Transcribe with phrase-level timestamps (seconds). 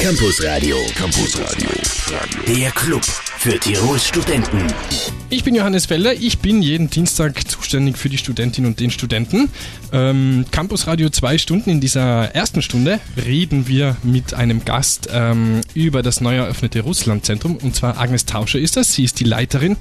[0.00, 0.76] Campus Radio.
[0.94, 1.68] Campus Radio.
[2.46, 4.64] Der Club für Tirols Studenten.
[5.30, 6.14] Ich bin Johannes Felder.
[6.14, 9.50] Ich bin jeden Dienstag zuständig für die Studentinnen und den Studenten.
[9.92, 11.68] Ähm, Campus Radio zwei Stunden.
[11.68, 17.56] In dieser ersten Stunde reden wir mit einem Gast ähm, über das neu eröffnete Russlandzentrum.
[17.56, 18.94] Und zwar Agnes Tauscher ist das.
[18.94, 19.76] Sie ist die Leiterin.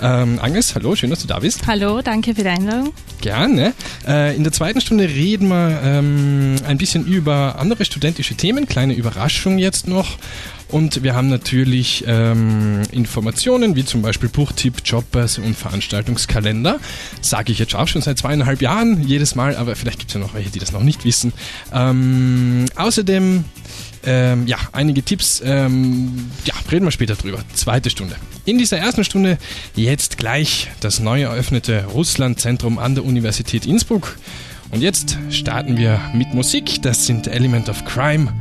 [0.00, 1.66] Ähm, Agnes, hallo, schön, dass du da bist.
[1.66, 2.92] Hallo, danke für die Einladung.
[3.20, 3.72] Gerne.
[4.06, 8.66] Äh, in der zweiten Stunde reden wir ähm, ein bisschen über andere studentische Themen.
[8.66, 10.18] Kleine Überraschung jetzt noch.
[10.68, 16.80] Und wir haben natürlich ähm, Informationen wie zum Beispiel Buchtipp, Jobbörse und Veranstaltungskalender.
[17.20, 20.20] Sage ich jetzt auch schon seit zweieinhalb Jahren jedes Mal, aber vielleicht gibt es ja
[20.20, 21.32] noch welche, die das noch nicht wissen.
[21.72, 23.44] Ähm, außerdem
[24.06, 25.42] ähm, ja, einige Tipps.
[25.44, 27.38] Ähm, ja, reden wir später drüber.
[27.54, 28.16] Zweite Stunde.
[28.44, 29.38] In dieser ersten Stunde
[29.74, 34.16] jetzt gleich das neu eröffnete Russlandzentrum an der Universität Innsbruck.
[34.70, 36.82] Und jetzt starten wir mit Musik.
[36.82, 38.32] Das sind Element of Crime.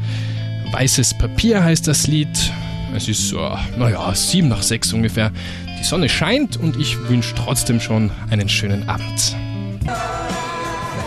[0.73, 2.51] Weißes Papier heißt das Lied.
[2.95, 3.37] Es ist, so,
[3.77, 5.31] naja, sieben nach sechs ungefähr.
[5.79, 9.35] Die Sonne scheint und ich wünsche trotzdem schon einen schönen Abend.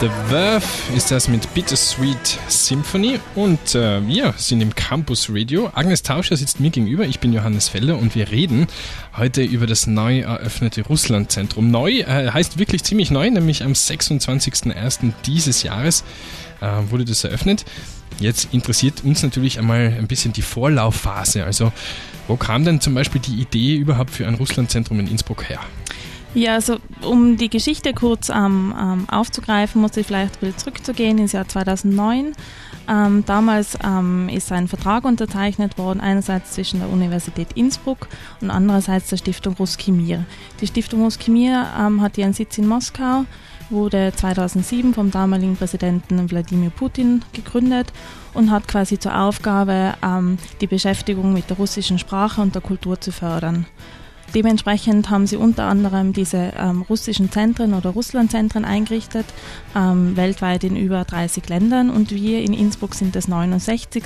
[0.01, 5.71] The Verve ist das mit Bittersweet Symphony und äh, wir sind im Campus Radio.
[5.75, 8.69] Agnes Tauscher sitzt mir gegenüber, ich bin Johannes Felder und wir reden
[9.17, 11.73] heute über das neu eröffnete Russlandzentrum.
[11.73, 15.13] Neu äh, heißt wirklich ziemlich neu, nämlich am 26.01.
[15.25, 16.05] dieses Jahres
[16.61, 17.65] äh, wurde das eröffnet.
[18.19, 21.45] Jetzt interessiert uns natürlich einmal ein bisschen die Vorlaufphase.
[21.45, 21.73] Also,
[22.29, 25.61] wo kam denn zum Beispiel die Idee überhaupt für ein Russlandzentrum in Innsbruck her?
[26.35, 31.19] Ja, also um die Geschichte kurz ähm, ähm, aufzugreifen, muss ich vielleicht ein bisschen zurückzugehen
[31.19, 32.33] ins Jahr 2009.
[32.89, 38.09] Ähm, damals ähm, ist ein Vertrag unterzeichnet worden, einerseits zwischen der Universität Innsbruck
[38.41, 40.25] und andererseits der Stiftung Ruskimir.
[40.61, 43.25] Die Stiftung Ruskimir ähm, hat ihren Sitz in Moskau
[43.71, 47.93] wurde 2007 vom damaligen Präsidenten Wladimir Putin gegründet
[48.35, 53.01] und hat quasi zur Aufgabe, ähm, die Beschäftigung mit der russischen Sprache und der Kultur
[53.01, 53.67] zu fördern.
[54.35, 59.27] Dementsprechend haben sie unter anderem diese ähm, russischen Zentren oder Russlandzentren eingerichtet,
[59.75, 64.05] ähm, weltweit in über 30 Ländern und wir in Innsbruck sind das 69.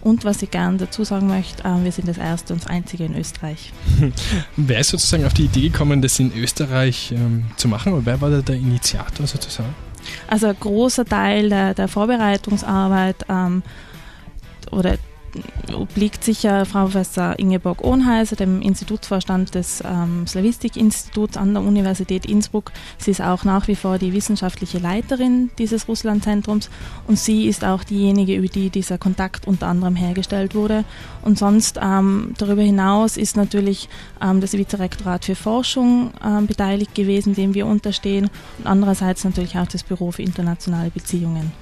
[0.00, 3.04] Und was ich gerne dazu sagen möchte, äh, wir sind das erste und das einzige
[3.04, 3.72] in Österreich.
[4.56, 8.20] Wer ist sozusagen auf die Idee gekommen, das in Österreich ähm, zu machen oder wer
[8.20, 9.74] war da der Initiator sozusagen?
[10.26, 13.62] Also ein großer Teil der, der Vorbereitungsarbeit ähm,
[14.70, 14.96] oder
[15.74, 22.72] obliegt sicher Frau Professor Ingeborg Ohnheiser, dem Institutsvorstand des ähm, Slavistik-Instituts an der Universität Innsbruck.
[22.98, 26.70] Sie ist auch nach wie vor die wissenschaftliche Leiterin dieses Russlandzentrums
[27.06, 30.84] und sie ist auch diejenige, über die dieser Kontakt unter anderem hergestellt wurde.
[31.22, 33.88] Und sonst ähm, darüber hinaus ist natürlich
[34.22, 39.66] ähm, das Vizerektorat für Forschung ähm, beteiligt gewesen, dem wir unterstehen und andererseits natürlich auch
[39.66, 41.52] das Büro für internationale Beziehungen.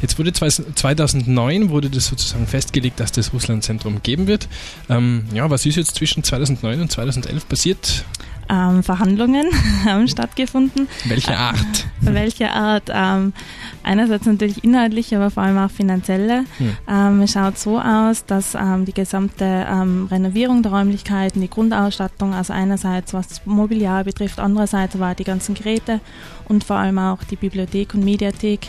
[0.00, 4.48] Jetzt wurde 2009 wurde das sozusagen festgelegt, dass das Russlandzentrum geben wird.
[4.88, 8.04] Ähm, ja, was ist jetzt zwischen 2009 und 2011 passiert?
[8.50, 9.46] Ähm, Verhandlungen
[9.84, 10.88] haben stattgefunden.
[11.04, 11.86] Welche Art?
[12.02, 12.84] Äh, welche Art?
[12.88, 13.34] Ähm,
[13.82, 16.44] einerseits natürlich inhaltlich, aber vor allem auch finanzielle.
[16.56, 16.76] Hm.
[16.88, 22.32] Ähm, es schaut so aus, dass ähm, die gesamte ähm, Renovierung der Räumlichkeiten, die Grundausstattung,
[22.32, 26.00] also einerseits was Mobiliar betrifft, andererseits aber die ganzen Geräte
[26.46, 28.68] und vor allem auch die Bibliothek und Mediathek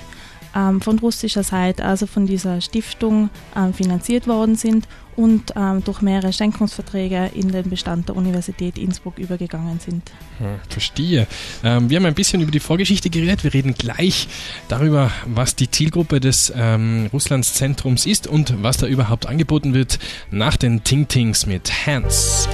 [0.55, 4.87] ähm, von russischer Seite, also von dieser Stiftung, ähm, finanziert worden sind
[5.19, 10.09] und ähm, durch mehrere Schenkungsverträge in den Bestand der Universität Innsbruck übergegangen sind.
[10.39, 11.27] Ja, verstehe.
[11.61, 13.43] Ähm, wir haben ein bisschen über die Vorgeschichte geredet.
[13.43, 14.29] Wir reden gleich
[14.69, 19.99] darüber, was die Zielgruppe des ähm, Russlandszentrums ist und was da überhaupt angeboten wird
[20.31, 22.47] nach den Ting Tings mit Hands.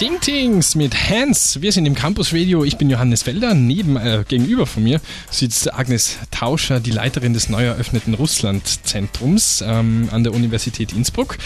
[0.00, 1.60] Die Ting Tings mit Hans.
[1.60, 2.62] Wir sind im Campus Radio.
[2.62, 3.54] Ich bin Johannes Felder.
[3.54, 10.08] Neben, äh, gegenüber von mir sitzt Agnes Tauscher, die Leiterin des neu eröffneten Russlandzentrums ähm,
[10.12, 11.38] an der Universität Innsbruck.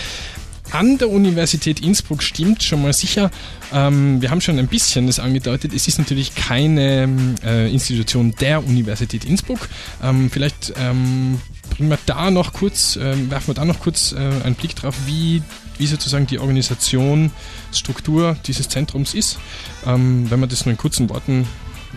[0.71, 3.31] An der Universität Innsbruck stimmt schon mal sicher.
[3.73, 5.73] Ähm, wir haben schon ein bisschen das angedeutet.
[5.73, 7.09] Es ist natürlich keine
[7.43, 9.67] äh, Institution der Universität Innsbruck.
[10.03, 11.41] Ähm, vielleicht ähm,
[11.71, 14.95] bringen wir da noch kurz, äh, werfen wir da noch kurz äh, einen Blick drauf,
[15.07, 15.41] wie
[15.83, 17.33] wie sozusagen die Organisation,
[17.73, 19.39] Struktur dieses Zentrums ist.
[19.85, 21.49] Ähm, wenn wir das nur in kurzen Worten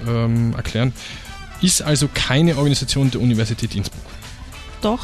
[0.08, 0.92] ähm, erklären,
[1.62, 4.02] ist also keine Organisation der Universität Innsbruck.
[4.86, 5.04] Doch.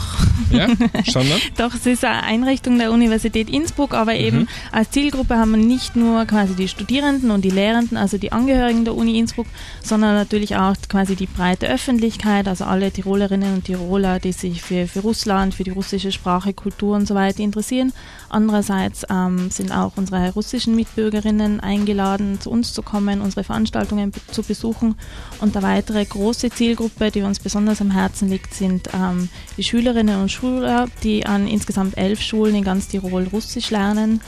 [0.52, 0.68] Ja,
[1.12, 1.36] schon ne?
[1.58, 4.48] doch, es ist eine Einrichtung der Universität Innsbruck, aber eben mhm.
[4.72, 8.86] als Zielgruppe haben wir nicht nur quasi die Studierenden und die Lehrenden, also die Angehörigen
[8.86, 9.48] der Uni Innsbruck,
[9.84, 14.88] sondern natürlich auch quasi die breite Öffentlichkeit, also alle Tirolerinnen und Tiroler, die sich für,
[14.88, 17.92] für Russland, für die russische Sprache, Kultur und so weiter interessieren.
[18.30, 24.44] Andererseits ähm, sind auch unsere russischen Mitbürgerinnen eingeladen, zu uns zu kommen, unsere Veranstaltungen zu
[24.44, 24.96] besuchen.
[25.40, 30.22] Und eine weitere große Zielgruppe, die uns besonders am Herzen liegt, sind ähm, die Schülerinnen
[30.22, 34.20] und Schüler, die an insgesamt elf Schulen in ganz Tirol Russisch lernen.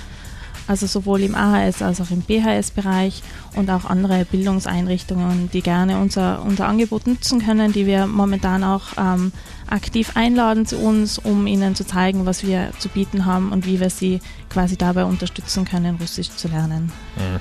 [0.68, 3.22] Also sowohl im AHS als auch im BHS-Bereich
[3.58, 8.84] und auch andere Bildungseinrichtungen, die gerne unser, unser Angebot nutzen können, die wir momentan auch
[8.98, 9.34] ähm,
[9.74, 13.80] aktiv einladen zu uns, um ihnen zu zeigen, was wir zu bieten haben und wie
[13.80, 16.92] wir sie quasi dabei unterstützen können, Russisch zu lernen.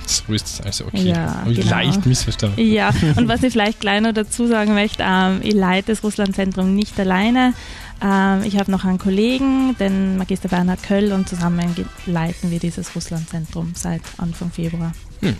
[0.05, 1.09] So ist es also okay.
[1.09, 1.69] Ja, genau.
[1.69, 2.59] Leicht missverstanden.
[2.65, 6.75] Ja, und was ich vielleicht gleich noch dazu sagen möchte, ähm, ich leite das Russlandzentrum
[6.75, 7.53] nicht alleine.
[8.01, 11.75] Ähm, ich habe noch einen Kollegen, den Magister Bernhard Köll, und zusammen
[12.07, 14.91] leiten wir dieses Russlandzentrum seit Anfang Februar.
[15.21, 15.37] Hm.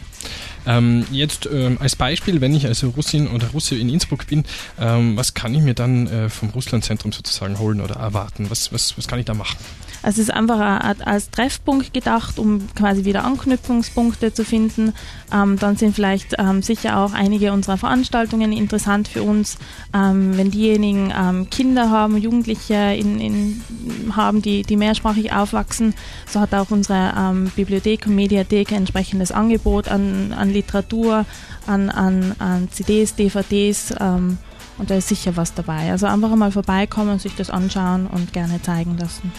[0.65, 4.43] Ähm, jetzt ähm, als Beispiel, wenn ich also Russin oder Russe in Innsbruck bin,
[4.79, 8.49] ähm, was kann ich mir dann äh, vom Russlandzentrum sozusagen holen oder erwarten?
[8.49, 9.57] Was, was, was kann ich da machen?
[10.03, 10.59] Also es ist einfach
[11.05, 14.93] als Treffpunkt gedacht, um quasi wieder Anknüpfungspunkte zu finden.
[15.33, 19.57] Ähm, dann sind vielleicht ähm, sicher auch einige unserer Veranstaltungen interessant für uns.
[19.93, 23.61] Ähm, wenn diejenigen ähm, Kinder haben, Jugendliche in, in,
[24.13, 25.95] haben, die, die mehrsprachig aufwachsen,
[26.27, 31.25] so hat auch unsere ähm, Bibliothek und Mediathek ein entsprechendes Angebot an, an Literatur,
[31.67, 33.93] an, an, an CDs, DVDs.
[33.99, 34.37] Ähm,
[34.77, 35.91] und da ist sicher was dabei.
[35.91, 39.31] Also einfach mal vorbeikommen, sich das anschauen und gerne zeigen lassen.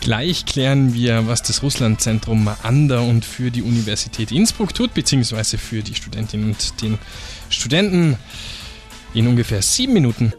[0.00, 5.58] Gleich klären wir, was das Russlandzentrum an der und für die Universität Innsbruck tut, beziehungsweise
[5.58, 6.98] für die Studentinnen und den
[7.50, 8.16] Studenten
[9.14, 10.32] in ungefähr sieben Minuten.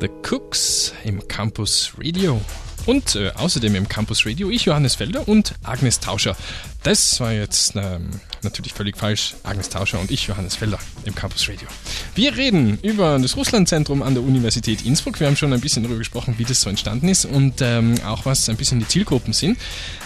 [0.00, 2.40] The Cooks im Campus Radio.
[2.86, 6.36] Und äh, außerdem im Campus Radio ich, Johannes Felder und Agnes Tauscher.
[6.82, 8.08] Das war jetzt ähm,
[8.42, 9.34] natürlich völlig falsch.
[9.42, 11.68] Agnes Tauscher und ich, Johannes Felder, im Campus Radio.
[12.14, 15.20] Wir reden über das Russlandzentrum an der Universität Innsbruck.
[15.20, 18.24] Wir haben schon ein bisschen darüber gesprochen, wie das so entstanden ist und ähm, auch
[18.24, 19.58] was ein bisschen die Zielgruppen sind.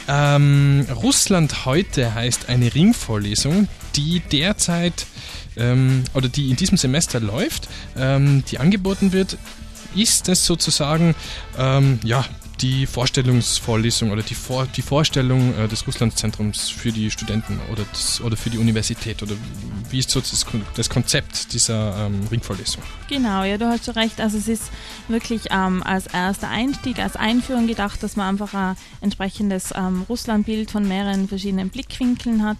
[0.09, 5.07] Ähm, Russland heute heißt eine Ringvorlesung, die derzeit
[5.57, 9.39] ähm, oder die in diesem Semester läuft, ähm, die angeboten wird
[9.95, 11.15] ist es sozusagen
[11.59, 12.25] ähm, ja,
[12.61, 18.21] die Vorstellungsvorlesung oder die, Vor die Vorstellung äh, des Russlandzentrums für die Studenten oder, das,
[18.21, 19.23] oder für die Universität?
[19.23, 19.35] Oder
[19.91, 22.83] wie ist so das, das Konzept dieser ähm, Ringvorlesung?
[23.09, 24.21] Genau, ja, du hast schon recht.
[24.21, 24.71] Also es ist
[25.09, 30.71] wirklich ähm, als erster Einstieg, als Einführung gedacht, dass man einfach ein entsprechendes ähm, Russlandbild
[30.71, 32.59] von mehreren verschiedenen Blickwinkeln hat.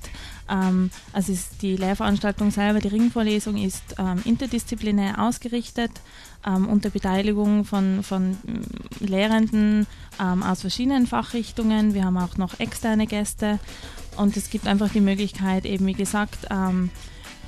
[0.49, 1.33] Ähm, also
[1.63, 5.91] die Lehrveranstaltung selber, die Ringvorlesung ist ähm, interdisziplinär ausgerichtet
[6.47, 9.87] ähm, unter Beteiligung von, von mm, Lehrenden
[10.21, 11.95] ähm, aus verschiedenen Fachrichtungen.
[11.95, 13.59] Wir haben auch noch externe Gäste
[14.17, 16.91] und es gibt einfach die Möglichkeit, eben wie gesagt, ähm,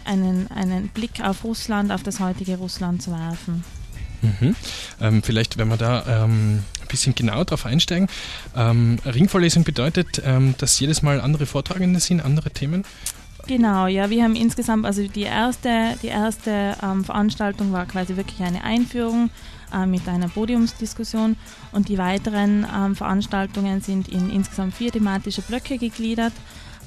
[0.05, 3.65] einen, einen Blick auf Russland, auf das heutige Russland zu werfen.
[4.23, 4.57] Mhm.
[5.01, 8.09] Ähm, vielleicht, wenn wir da ähm, ein bisschen genauer drauf einsteigen.
[8.55, 12.85] Ähm, Ringvorlesung bedeutet, ähm, dass jedes Mal andere Vortragende sind, andere Themen?
[13.47, 18.41] Genau, ja, wir haben insgesamt, also die erste, die erste ähm, Veranstaltung war quasi wirklich
[18.43, 19.31] eine Einführung
[19.73, 21.37] äh, mit einer Podiumsdiskussion
[21.71, 26.33] und die weiteren ähm, Veranstaltungen sind in insgesamt vier thematische Blöcke gegliedert.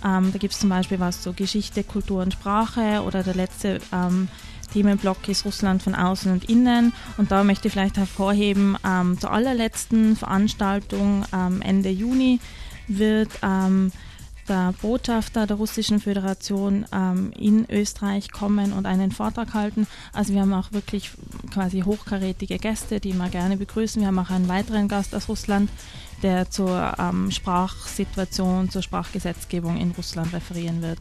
[0.04, 3.80] Ähm, da gibt es zum Beispiel was so Geschichte, Kultur und Sprache oder der letzte
[3.94, 4.28] ähm,
[4.74, 6.92] Themenblock ist Russland von außen und innen.
[7.18, 12.42] Und da möchte ich vielleicht hervorheben, ähm, zur allerletzten Veranstaltung ähm, Ende Juni
[12.88, 13.94] wird ähm,
[14.50, 19.88] der Botschafter der Russischen Föderation ähm, in Österreich kommen und einen Vortrag halten.
[20.12, 21.12] Also wir haben auch wirklich
[21.54, 24.02] quasi hochkarätige Gäste, die wir gerne begrüßen.
[24.02, 25.69] Wir haben auch einen weiteren Gast aus Russland,
[26.24, 31.00] der zur ähm, Sprachsituation, zur Sprachgesetzgebung in Russland referieren wird.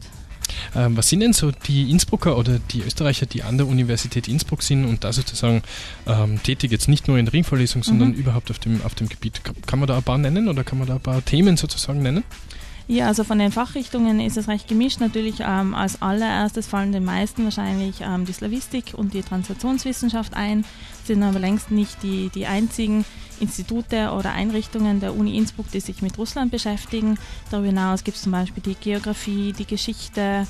[0.75, 4.63] Ähm, was sind denn so die Innsbrucker oder die Österreicher, die an der Universität Innsbruck
[4.63, 5.63] sind und da sozusagen
[6.07, 8.15] ähm, tätig, jetzt nicht nur in Ringvorlesungen, sondern mhm.
[8.15, 9.41] überhaupt auf dem, auf dem Gebiet?
[9.65, 12.23] Kann man da ein paar nennen oder kann man da ein paar Themen sozusagen nennen?
[12.91, 14.99] Ja, also von den Fachrichtungen ist es recht gemischt.
[14.99, 20.65] Natürlich ähm, als allererstes fallen den meisten wahrscheinlich ähm, die Slavistik und die Translationswissenschaft ein,
[21.03, 23.05] sind aber längst nicht die, die einzigen
[23.39, 27.19] Institute oder Einrichtungen der Uni Innsbruck, die sich mit Russland beschäftigen.
[27.51, 30.47] Darüber hinaus gibt es zum Beispiel die Geografie, die Geschichte,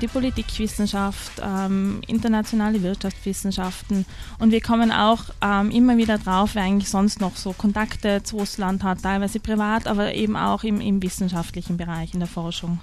[0.00, 4.06] die Politikwissenschaft, ähm, internationale Wirtschaftswissenschaften.
[4.38, 8.36] Und wir kommen auch ähm, immer wieder drauf, wer eigentlich sonst noch so Kontakte zu
[8.36, 12.78] Russland hat, teilweise privat, aber eben auch im, im wissenschaftlichen Bereich, in der Forschung.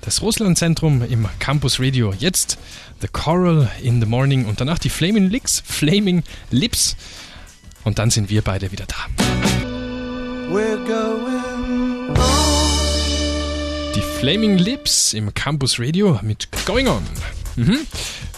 [0.00, 2.12] Das Russland-Zentrum im Campus Radio.
[2.12, 2.58] Jetzt
[3.00, 6.96] The Coral in the Morning und danach die Flaming Licks, Flaming Lips.
[7.84, 8.96] Und dann sind wir beide wieder da.
[10.48, 11.43] Die
[14.24, 17.02] Flaming Lips im Campus Radio mit Going On.
[17.56, 17.80] Mhm.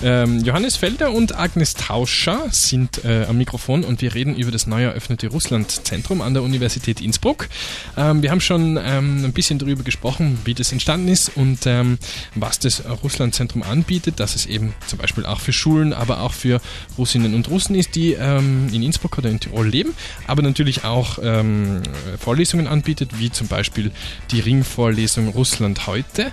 [0.02, 4.66] Ähm, Johannes Felder und Agnes Tauscher sind äh, am Mikrofon und wir reden über das
[4.66, 7.48] neu eröffnete Russland-Zentrum an der Universität Innsbruck.
[7.96, 11.98] Ähm, wir haben schon ähm, ein bisschen darüber gesprochen, wie das entstanden ist und ähm,
[12.34, 16.60] was das Russland-Zentrum anbietet, dass es eben zum Beispiel auch für Schulen, aber auch für
[16.98, 19.94] Russinnen und Russen ist, die ähm, in Innsbruck oder in Tirol leben,
[20.26, 21.82] aber natürlich auch ähm,
[22.18, 23.90] Vorlesungen anbietet, wie zum Beispiel
[24.30, 26.32] die Ringvorlesung Russland heute.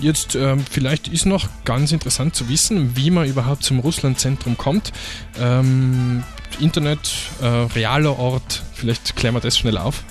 [0.00, 0.36] jetzt
[0.70, 4.90] vielleicht ist noch ganz interessant zu wissen, wissen, wie man überhaupt zum Russlandzentrum kommt.
[5.38, 6.22] Ähm,
[6.58, 10.04] Internet, äh, realer Ort, vielleicht klären wir das schnell auf.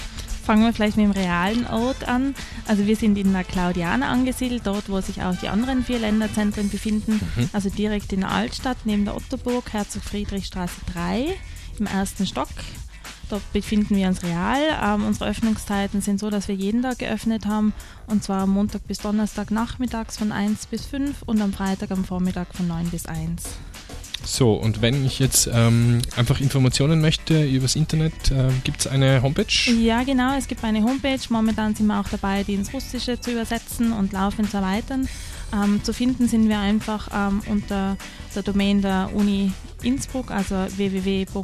[0.46, 2.36] Fangen wir vielleicht mit dem realen Ort an.
[2.68, 6.70] Also wir sind in der Claudiana angesiedelt, dort wo sich auch die anderen vier Länderzentren
[6.70, 7.20] befinden.
[7.36, 7.50] Mhm.
[7.52, 11.26] Also direkt in der Altstadt neben der Ottoburg, Herzog Friedrichstraße 3
[11.80, 12.50] im ersten Stock.
[13.30, 14.60] Dort befinden wir uns real.
[14.84, 17.74] Ähm, unsere Öffnungszeiten sind so, dass wir jeden Tag geöffnet haben
[18.08, 22.54] und zwar Montag bis Donnerstag nachmittags von 1 bis 5 und am Freitag am Vormittag
[22.54, 23.44] von 9 bis 1.
[24.26, 29.22] So, und wenn ich jetzt ähm, einfach Informationen möchte übers Internet, äh, gibt es eine
[29.22, 29.72] Homepage?
[29.72, 31.20] Ja, genau, es gibt eine Homepage.
[31.30, 35.08] Momentan sind wir auch dabei, die ins Russische zu übersetzen und laufend zu erweitern.
[35.54, 37.98] Ähm, zu finden sind wir einfach ähm, unter
[38.34, 39.52] der Domain der Uni
[39.84, 41.36] Innsbruck, also www.uibk.ac.at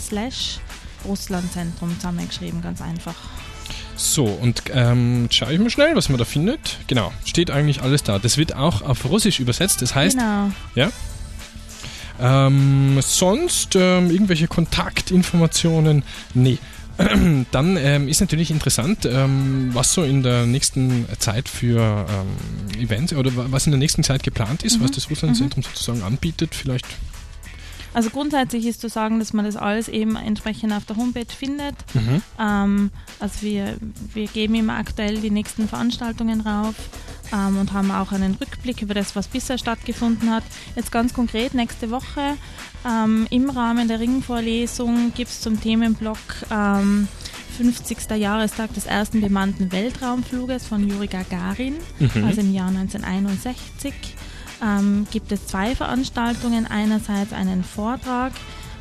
[0.00, 0.60] slash
[1.04, 3.14] Russlandzentrum zusammengeschrieben, ganz einfach.
[3.96, 6.78] So, und ähm, schaue ich mal schnell, was man da findet.
[6.86, 8.18] Genau, steht eigentlich alles da.
[8.18, 10.16] Das wird auch auf Russisch übersetzt, das heißt.
[10.16, 10.50] Genau.
[10.74, 10.90] Ja.
[12.18, 16.02] Ähm, sonst ähm, irgendwelche Kontaktinformationen?
[16.34, 16.58] Nee.
[17.50, 23.12] Dann ähm, ist natürlich interessant, ähm, was so in der nächsten Zeit für ähm, Events
[23.14, 24.84] oder was in der nächsten Zeit geplant ist, mhm.
[24.84, 25.68] was das Russlandzentrum mhm.
[25.68, 26.54] sozusagen anbietet.
[26.54, 26.86] Vielleicht
[27.92, 31.74] also grundsätzlich ist zu sagen, dass man das alles eben entsprechend auf der Homepage findet.
[31.94, 32.22] Mhm.
[32.38, 33.76] Ähm, also wir,
[34.14, 36.76] wir geben immer aktuell die nächsten Veranstaltungen rauf
[37.32, 40.44] ähm, und haben auch einen Rückblick über das, was bisher stattgefunden hat.
[40.76, 42.36] Jetzt ganz konkret nächste Woche
[42.86, 46.18] ähm, im Rahmen der Ringvorlesung gibt es zum Themenblock
[47.56, 47.98] 50.
[48.10, 52.24] Ähm, Jahrestag des ersten bemannten Weltraumfluges von Juri Gagarin, mhm.
[52.24, 53.92] also im Jahr 1961
[54.62, 56.66] ähm, gibt es zwei Veranstaltungen.
[56.66, 58.32] Einerseits einen Vortrag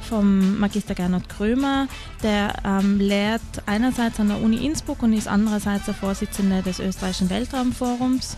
[0.09, 1.87] vom Magister Gernot Krömer,
[2.23, 7.29] der ähm, lehrt einerseits an der Uni Innsbruck und ist andererseits der Vorsitzende des österreichischen
[7.29, 8.35] Weltraumforums.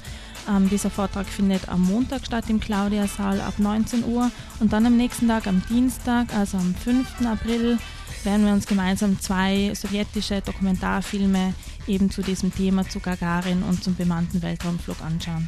[0.49, 4.97] Ähm, dieser Vortrag findet am Montag statt im Claudia-Saal ab 19 Uhr und dann am
[4.97, 7.25] nächsten Tag, am Dienstag, also am 5.
[7.25, 7.77] April,
[8.23, 11.53] werden wir uns gemeinsam zwei sowjetische Dokumentarfilme
[11.87, 15.47] eben zu diesem Thema, zu Gagarin und zum bemannten Weltraumflug anschauen.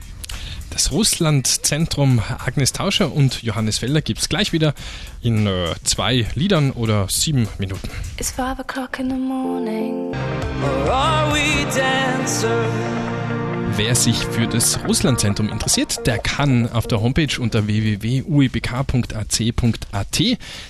[0.73, 4.73] Das Russland-Zentrum Agnes Tauscher und Johannes Felder gibt es gleich wieder
[5.21, 7.91] in äh, zwei Liedern oder sieben Minuten.
[8.17, 10.15] It's five o'clock in the morning.
[10.63, 13.12] Or are we dancers?
[13.75, 18.23] Wer sich für das Russlandzentrum interessiert, der kann auf der Homepage unter www.uibk.ac.at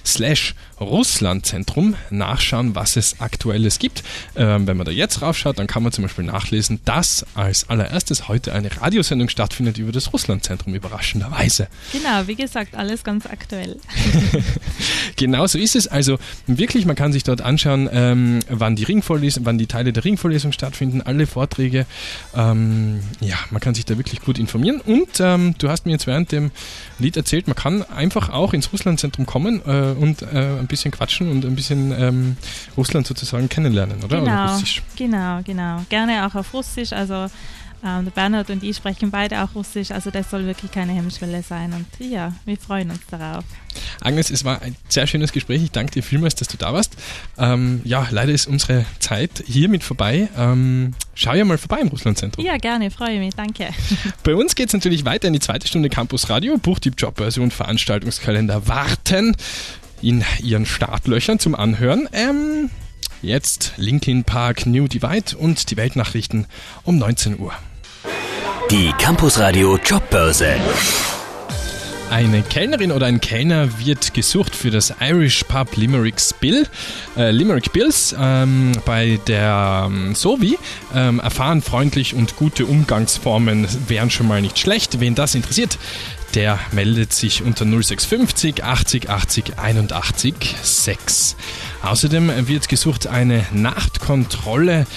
[0.05, 4.03] slash Russlandzentrum nachschauen, was es aktuelles gibt.
[4.35, 8.27] Ähm, wenn man da jetzt raufschaut, dann kann man zum Beispiel nachlesen, dass als allererstes
[8.27, 11.67] heute eine Radiosendung stattfindet über das Russlandzentrum, überraschenderweise.
[11.91, 13.77] Genau, wie gesagt, alles ganz aktuell.
[15.15, 15.87] genau so ist es.
[15.87, 20.05] Also wirklich, man kann sich dort anschauen, ähm, wann die Ringvorlesung, wann die Teile der
[20.05, 21.85] Ringvorlesung stattfinden, alle Vorträge.
[22.35, 24.81] Ähm, ja, man kann sich da wirklich gut informieren.
[24.81, 26.51] Und ähm, du hast mir jetzt während dem
[26.99, 31.29] Lied erzählt, man kann einfach auch ins Russlandzentrum kommen äh, und äh, ein bisschen quatschen
[31.31, 32.37] und ein bisschen ähm,
[32.77, 34.21] Russland sozusagen kennenlernen, oder?
[34.21, 34.63] Genau, oder
[34.95, 35.85] genau, genau.
[35.89, 36.93] Gerne auch auf Russisch.
[36.93, 37.27] Also
[37.85, 41.73] ähm, Bernhard und ich sprechen beide auch Russisch, also das soll wirklich keine Hemmschwelle sein.
[41.73, 43.43] Und ja, wir freuen uns darauf.
[44.01, 45.63] Agnes, es war ein sehr schönes Gespräch.
[45.63, 46.95] Ich danke dir vielmals, dass du da warst.
[47.37, 50.29] Ähm, ja, leider ist unsere Zeit hiermit vorbei.
[50.37, 52.45] Ähm, schau ja mal vorbei im Russlandzentrum.
[52.45, 53.69] Ja, gerne, freue mich, danke.
[54.23, 56.57] Bei uns geht es natürlich weiter in die zweite Stunde Campus Radio.
[56.57, 59.35] Buchtipp, Jobbörse und Veranstaltungskalender warten
[60.01, 62.07] in ihren Startlöchern zum Anhören.
[62.11, 62.69] Ähm,
[63.21, 66.45] jetzt Linkin Park, New Divide und die Weltnachrichten
[66.83, 67.53] um 19 Uhr.
[68.71, 70.55] Die Campus Radio Jobbörse.
[72.09, 76.67] Eine Kellnerin oder ein Kellner wird gesucht für das Irish Pub Limericks Bill,
[77.17, 80.57] äh, Limerick Bills ähm, bei der ähm, Sovi.
[80.95, 84.99] Ähm, erfahren, freundlich und gute Umgangsformen wären schon mal nicht schlecht.
[84.99, 85.77] Wen das interessiert,
[86.35, 91.35] der meldet sich unter 0650 80 80 81 6.
[91.83, 94.87] Außerdem wird gesucht eine Nachtkontrolle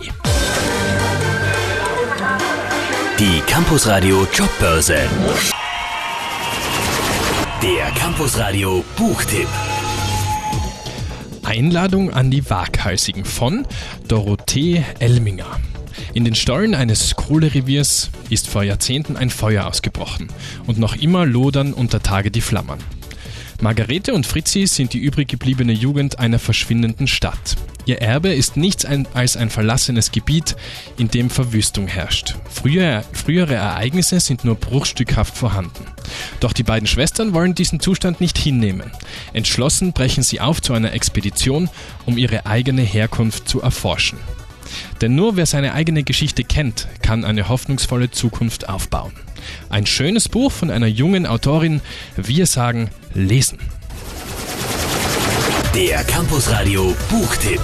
[3.20, 5.00] Die Campusradio Jobbörse.
[7.64, 9.48] Der Campusradio Buchtipp.
[11.44, 13.66] Einladung an die Waghalsigen von
[14.08, 15.60] Dorothee Elminger.
[16.14, 20.28] In den Stollen eines Kohlereviers ist vor Jahrzehnten ein Feuer ausgebrochen
[20.68, 22.78] und noch immer lodern unter Tage die Flammen.
[23.62, 27.56] Margarete und Fritzi sind die übrig gebliebene Jugend einer verschwindenden Stadt.
[27.88, 30.58] Ihr Erbe ist nichts als ein verlassenes Gebiet,
[30.98, 32.36] in dem Verwüstung herrscht.
[32.50, 35.86] Frühere, frühere Ereignisse sind nur bruchstückhaft vorhanden.
[36.42, 38.92] Doch die beiden Schwestern wollen diesen Zustand nicht hinnehmen.
[39.32, 41.70] Entschlossen brechen sie auf zu einer Expedition,
[42.06, 44.20] um ihre eigene Herkunft zu erforschen.
[45.00, 49.14] Denn nur wer seine eigene Geschichte kennt, kann eine hoffnungsvolle Zukunft aufbauen.
[49.70, 51.80] Ein schönes Buch von einer jungen Autorin.
[52.18, 53.60] Wir sagen lesen.
[55.78, 57.62] Der Campusradio Buchtipp.